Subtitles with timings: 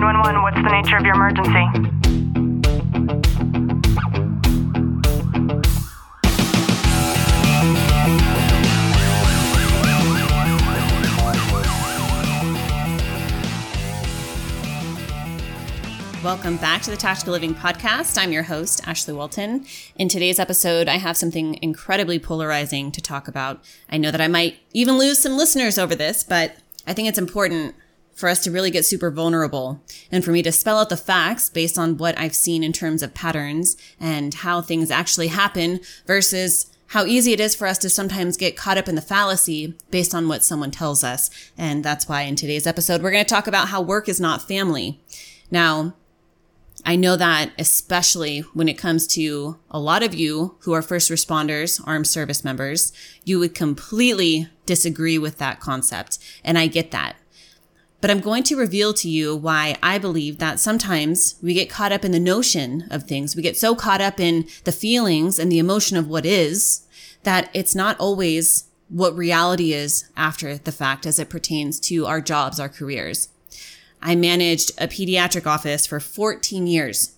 [0.00, 1.50] 911, what's the nature of your emergency?
[16.24, 18.16] Welcome back to the Tactical Living Podcast.
[18.16, 19.66] I'm your host, Ashley Walton.
[19.96, 23.62] In today's episode, I have something incredibly polarizing to talk about.
[23.90, 26.56] I know that I might even lose some listeners over this, but
[26.86, 27.74] I think it's important
[28.14, 29.82] for us to really get super vulnerable
[30.12, 33.02] and for me to spell out the facts based on what I've seen in terms
[33.02, 37.88] of patterns and how things actually happen versus how easy it is for us to
[37.88, 41.30] sometimes get caught up in the fallacy based on what someone tells us.
[41.56, 44.46] And that's why in today's episode, we're going to talk about how work is not
[44.46, 45.00] family.
[45.52, 45.94] Now,
[46.84, 51.10] I know that especially when it comes to a lot of you who are first
[51.10, 52.92] responders, armed service members,
[53.24, 56.18] you would completely disagree with that concept.
[56.42, 57.16] And I get that.
[58.00, 61.92] But I'm going to reveal to you why I believe that sometimes we get caught
[61.92, 63.36] up in the notion of things.
[63.36, 66.86] We get so caught up in the feelings and the emotion of what is
[67.22, 72.20] that it's not always what reality is after the fact as it pertains to our
[72.20, 73.28] jobs, our careers.
[74.02, 77.14] I managed a pediatric office for 14 years.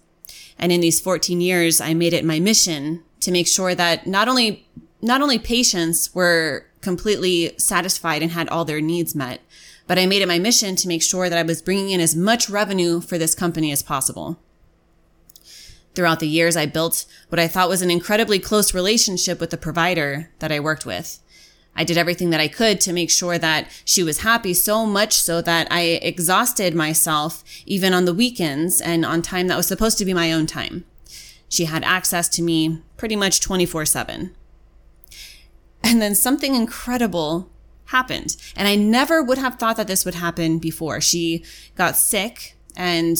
[0.59, 4.29] And in these 14 years, I made it my mission to make sure that not
[4.29, 4.67] only,
[5.01, 9.41] not only patients were completely satisfied and had all their needs met,
[9.93, 12.17] but I made it my mission to make sure that I was bringing in as
[12.17, 14.39] much revenue for this company as possible.
[15.95, 19.59] Throughout the years, I built what I thought was an incredibly close relationship with the
[19.59, 21.19] provider that I worked with.
[21.77, 25.13] I did everything that I could to make sure that she was happy so much
[25.13, 29.99] so that I exhausted myself even on the weekends and on time that was supposed
[29.99, 30.87] to be my own time.
[31.51, 34.35] She had access to me pretty much 24 7.
[35.85, 37.52] And then something incredible
[37.93, 38.37] happened.
[38.57, 41.01] And I never would have thought that this would happen before.
[41.01, 41.45] She
[41.77, 43.17] got sick and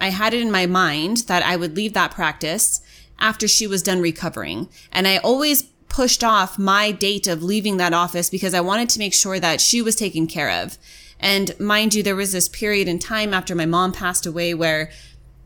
[0.00, 2.80] I had it in my mind that I would leave that practice
[3.18, 4.68] after she was done recovering.
[4.92, 8.98] And I always pushed off my date of leaving that office because I wanted to
[8.98, 10.78] make sure that she was taken care of.
[11.18, 14.90] And mind you, there was this period in time after my mom passed away where,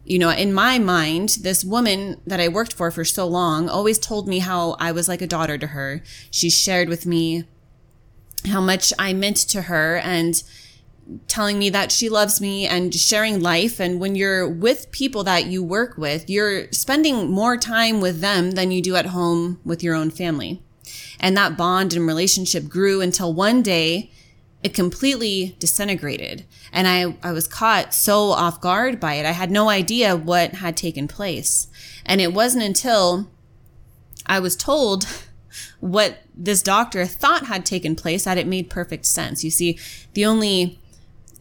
[0.04, 3.98] you know, in my mind, this woman that I worked for for so long always
[3.98, 6.02] told me how I was like a daughter to her.
[6.30, 7.44] She shared with me
[8.46, 10.42] how much I meant to her and
[11.28, 13.78] telling me that she loves me and sharing life.
[13.78, 18.52] And when you're with people that you work with, you're spending more time with them
[18.52, 20.62] than you do at home with your own family.
[21.20, 24.10] And that bond and relationship grew until one day
[24.62, 26.46] it completely disintegrated.
[26.72, 29.26] And I, I was caught so off guard by it.
[29.26, 31.68] I had no idea what had taken place.
[32.06, 33.30] And it wasn't until
[34.26, 35.06] I was told
[35.80, 39.44] what this doctor thought had taken place that it made perfect sense.
[39.44, 39.78] You see,
[40.14, 40.78] the only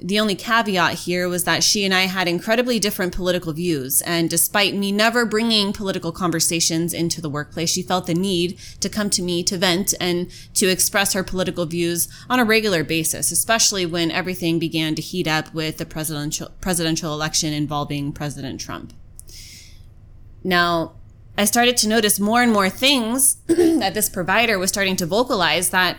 [0.04, 4.02] the only caveat here was that she and I had incredibly different political views.
[4.02, 8.90] And despite me never bringing political conversations into the workplace, she felt the need to
[8.90, 13.32] come to me to vent and to express her political views on a regular basis,
[13.32, 18.92] especially when everything began to heat up with the presidential, presidential election involving President Trump.
[20.44, 20.96] Now,
[21.38, 25.72] I started to notice more and more things that this provider was starting to vocalize
[25.72, 25.98] that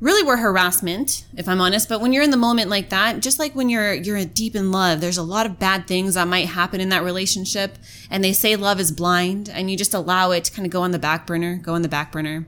[0.00, 1.88] really were harassment, if I'm honest.
[1.88, 4.70] But when you're in the moment like that, just like when you're you're deep in
[4.70, 7.78] love, there's a lot of bad things that might happen in that relationship.
[8.10, 10.82] And they say love is blind, and you just allow it to kind of go
[10.82, 12.46] on the back burner, go on the back burner.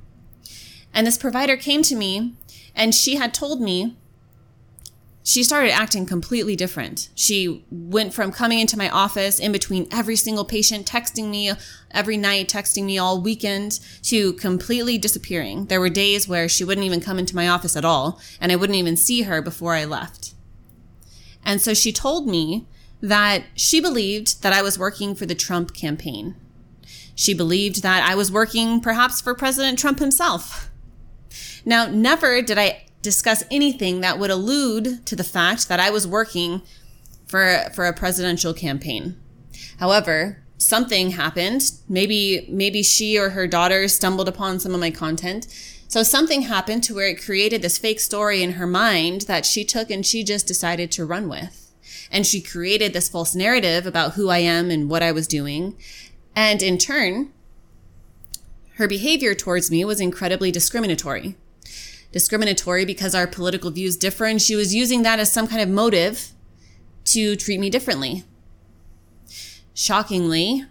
[0.92, 2.34] And this provider came to me,
[2.74, 3.96] and she had told me
[5.30, 7.08] she started acting completely different.
[7.14, 11.52] She went from coming into my office in between every single patient, texting me
[11.92, 15.66] every night, texting me all weekend, to completely disappearing.
[15.66, 18.56] There were days where she wouldn't even come into my office at all, and I
[18.56, 20.34] wouldn't even see her before I left.
[21.44, 22.66] And so she told me
[23.00, 26.34] that she believed that I was working for the Trump campaign.
[27.14, 30.72] She believed that I was working perhaps for President Trump himself.
[31.64, 36.06] Now, never did I discuss anything that would allude to the fact that I was
[36.06, 36.62] working
[37.26, 39.16] for for a presidential campaign.
[39.78, 41.62] However, something happened.
[41.88, 45.46] Maybe maybe she or her daughter stumbled upon some of my content.
[45.88, 49.64] So something happened to where it created this fake story in her mind that she
[49.64, 51.72] took and she just decided to run with.
[52.12, 55.76] And she created this false narrative about who I am and what I was doing.
[56.36, 57.32] And in turn,
[58.74, 61.36] her behavior towards me was incredibly discriminatory
[62.12, 65.68] discriminatory because our political views differ, and she was using that as some kind of
[65.68, 66.32] motive
[67.04, 68.24] to treat me differently.
[69.74, 70.64] Shockingly,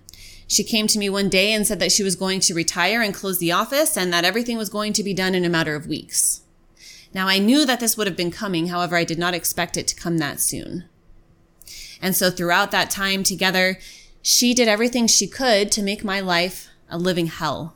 [0.48, 3.14] she came to me one day and said that she was going to retire and
[3.14, 5.88] close the office and that everything was going to be done in a matter of
[5.88, 6.42] weeks.
[7.14, 9.88] Now, I knew that this would have been coming, however, I did not expect it
[9.88, 10.86] to come that soon.
[12.02, 13.80] And so throughout that time together,
[14.22, 17.76] she did everything she could to make my life a living hell.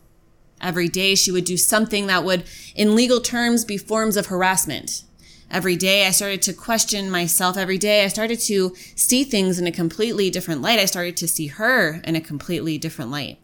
[0.63, 5.03] Every day she would do something that would, in legal terms, be forms of harassment.
[5.51, 7.57] Every day I started to question myself.
[7.57, 10.79] Every day I started to see things in a completely different light.
[10.79, 13.39] I started to see her in a completely different light.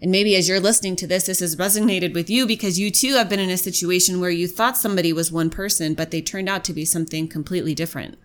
[0.00, 3.14] And maybe as you're listening to this, this has resonated with you because you too
[3.14, 6.48] have been in a situation where you thought somebody was one person, but they turned
[6.48, 8.16] out to be something completely different.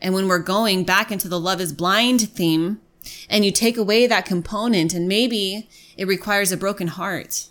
[0.00, 2.80] And when we're going back into the love is blind theme
[3.28, 7.48] and you take away that component and maybe it requires a broken heart.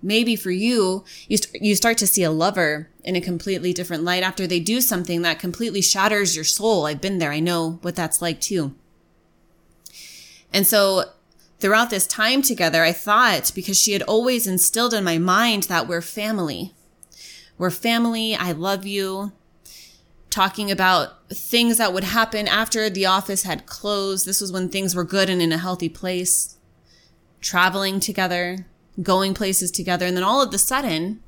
[0.00, 4.04] Maybe for you, you, st- you start to see a lover in a completely different
[4.04, 6.86] light after they do something that completely shatters your soul.
[6.86, 7.32] I've been there.
[7.32, 8.74] I know what that's like too.
[10.52, 11.04] And so
[11.58, 15.88] throughout this time together, I thought because she had always instilled in my mind that
[15.88, 16.74] we're family.
[17.56, 18.36] We're family.
[18.36, 19.32] I love you.
[20.30, 24.26] Talking about things that would happen after the office had closed.
[24.26, 26.56] This was when things were good and in a healthy place.
[27.40, 28.66] Traveling together,
[29.02, 30.06] going places together.
[30.06, 31.22] And then all of a sudden,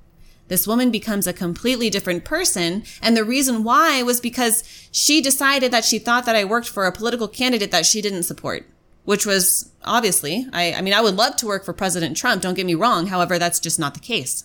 [0.49, 2.82] this woman becomes a completely different person.
[3.00, 6.87] And the reason why was because she decided that she thought that I worked for
[6.87, 8.67] a political candidate that she didn't support
[9.05, 12.55] which was obviously, I, I mean, I would love to work for President Trump, don't
[12.55, 13.06] get me wrong.
[13.08, 14.44] However, that's just not the case.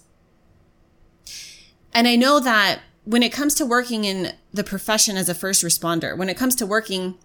[1.94, 5.63] And I know that when it comes to working in the profession as a first
[5.63, 7.16] responder, when it comes to working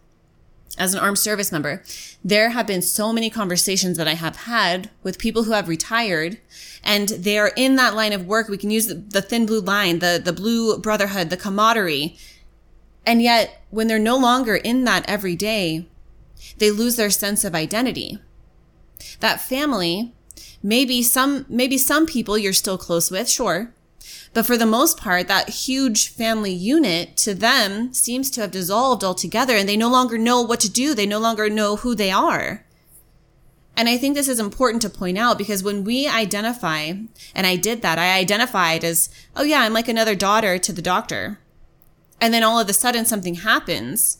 [0.78, 1.82] as an armed service member,
[2.22, 6.38] there have been so many conversations that I have had with people who have retired
[6.84, 8.48] and they are in that line of work.
[8.48, 12.16] We can use the, the thin blue line, the, the blue brotherhood, the camaraderie.
[13.04, 15.88] And yet when they're no longer in that every day,
[16.58, 18.18] they lose their sense of identity.
[19.20, 20.14] That family,
[20.62, 23.74] maybe some, maybe some people you're still close with, sure.
[24.32, 29.02] But for the most part, that huge family unit to them seems to have dissolved
[29.02, 30.94] altogether and they no longer know what to do.
[30.94, 32.64] They no longer know who they are.
[33.76, 36.92] And I think this is important to point out because when we identify,
[37.34, 40.82] and I did that, I identified as, oh yeah, I'm like another daughter to the
[40.82, 41.38] doctor.
[42.20, 44.18] And then all of a sudden something happens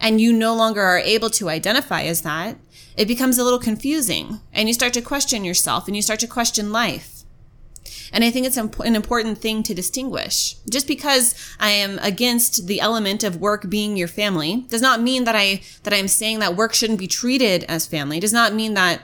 [0.00, 2.56] and you no longer are able to identify as that,
[2.96, 6.26] it becomes a little confusing and you start to question yourself and you start to
[6.26, 7.11] question life.
[8.12, 10.56] And I think it's an important thing to distinguish.
[10.70, 15.24] Just because I am against the element of work being your family does not mean
[15.24, 18.18] that I, that I'm saying that work shouldn't be treated as family.
[18.18, 19.02] It does not mean that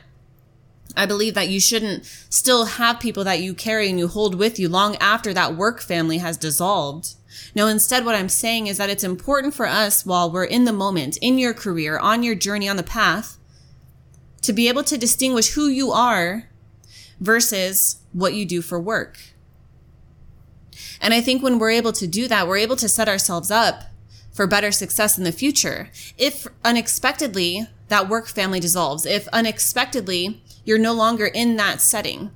[0.97, 4.59] I believe that you shouldn't still have people that you carry and you hold with
[4.59, 7.15] you long after that work family has dissolved.
[7.55, 10.73] No, instead, what I'm saying is that it's important for us while we're in the
[10.73, 13.39] moment, in your career, on your journey, on the path,
[14.43, 16.49] to be able to distinguish who you are
[17.21, 19.19] versus what you do for work.
[21.01, 23.85] And I think when we're able to do that, we're able to set ourselves up
[24.33, 25.91] for better success in the future.
[26.17, 32.31] If unexpectedly that work family dissolves, if unexpectedly you're no longer in that setting,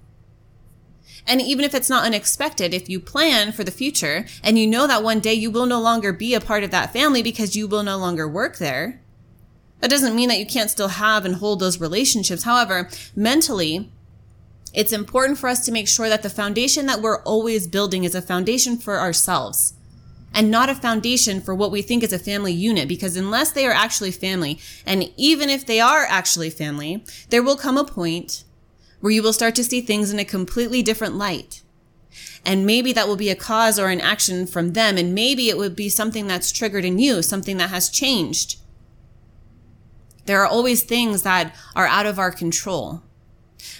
[1.26, 4.88] and even if it's not unexpected, if you plan for the future and you know
[4.88, 7.68] that one day you will no longer be a part of that family because you
[7.68, 9.00] will no longer work there,
[9.80, 12.42] that doesn't mean that you can't still have and hold those relationships.
[12.42, 13.92] However, mentally,
[14.72, 18.14] it's important for us to make sure that the foundation that we're always building is
[18.14, 19.74] a foundation for ourselves
[20.34, 23.66] and not a foundation for what we think is a family unit because unless they
[23.66, 28.44] are actually family, and even if they are actually family, there will come a point
[29.00, 31.62] where you will start to see things in a completely different light.
[32.44, 34.96] And maybe that will be a cause or an action from them.
[34.96, 38.58] And maybe it would be something that's triggered in you, something that has changed.
[40.26, 43.02] There are always things that are out of our control.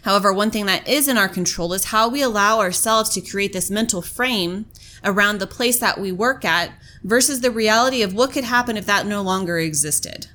[0.03, 3.53] However, one thing that is in our control is how we allow ourselves to create
[3.53, 4.67] this mental frame
[5.05, 6.73] around the place that we work at
[7.03, 10.29] versus the reality of what could happen if that no longer existed.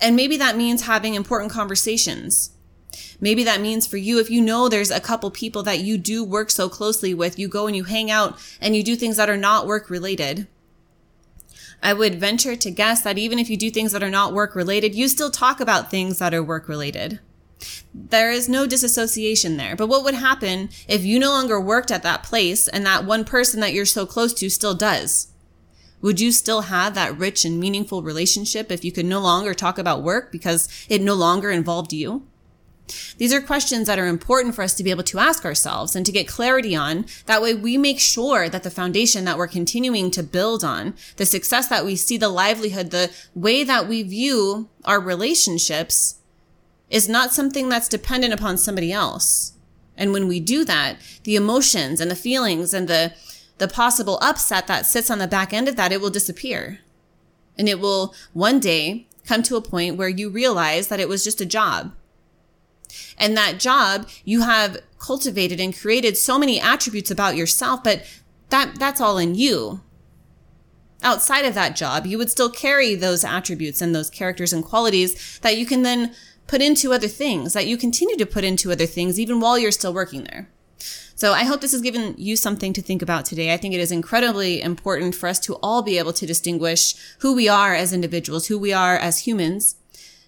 [0.00, 2.52] And maybe that means having important conversations
[3.22, 6.24] Maybe that means for you, if you know there's a couple people that you do
[6.24, 9.30] work so closely with, you go and you hang out and you do things that
[9.30, 10.48] are not work related.
[11.80, 14.56] I would venture to guess that even if you do things that are not work
[14.56, 17.20] related, you still talk about things that are work related.
[17.94, 19.76] There is no disassociation there.
[19.76, 23.24] But what would happen if you no longer worked at that place and that one
[23.24, 25.28] person that you're so close to still does?
[26.00, 29.78] Would you still have that rich and meaningful relationship if you could no longer talk
[29.78, 32.26] about work because it no longer involved you?
[33.18, 36.04] These are questions that are important for us to be able to ask ourselves and
[36.04, 37.06] to get clarity on.
[37.26, 41.26] That way we make sure that the foundation that we're continuing to build on, the
[41.26, 46.16] success that we see, the livelihood, the way that we view our relationships
[46.92, 49.54] is not something that's dependent upon somebody else.
[49.96, 53.14] And when we do that, the emotions and the feelings and the,
[53.58, 56.80] the possible upset that sits on the back end of that, it will disappear.
[57.58, 61.24] And it will one day come to a point where you realize that it was
[61.24, 61.92] just a job.
[63.16, 68.04] And that job, you have cultivated and created so many attributes about yourself, but
[68.50, 69.80] that, that's all in you.
[71.02, 75.38] Outside of that job, you would still carry those attributes and those characters and qualities
[75.40, 76.14] that you can then
[76.46, 79.70] put into other things, that you continue to put into other things even while you're
[79.70, 80.48] still working there.
[81.14, 83.52] So I hope this has given you something to think about today.
[83.52, 87.34] I think it is incredibly important for us to all be able to distinguish who
[87.34, 89.76] we are as individuals, who we are as humans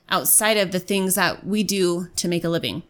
[0.09, 2.83] outside of the things that we do to make a living.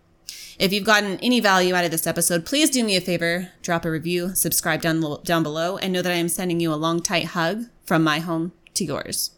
[0.58, 3.84] If you've gotten any value out of this episode, please do me a favor, drop
[3.84, 7.00] a review, subscribe down, down below, and know that I am sending you a long,
[7.00, 9.30] tight hug from my home to yours.